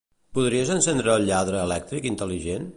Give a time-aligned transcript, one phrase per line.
[0.37, 2.69] Podries encendre el lladre elèctric intel·ligent?